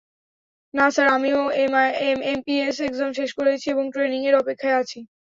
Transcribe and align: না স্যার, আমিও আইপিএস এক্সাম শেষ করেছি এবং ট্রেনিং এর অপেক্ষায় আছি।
না 0.73 0.85
স্যার, 0.93 1.07
আমিও 1.15 1.39
আইপিএস 2.25 2.77
এক্সাম 2.87 3.09
শেষ 3.19 3.29
করেছি 3.39 3.65
এবং 3.69 3.85
ট্রেনিং 3.93 4.21
এর 4.29 4.35
অপেক্ষায় 4.41 4.77
আছি। 4.81 4.99